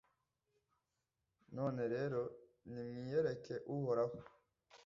none 1.55 1.81
rero, 1.93 2.21
nimwiyereke 2.71 3.55
uhoraho 3.75 4.17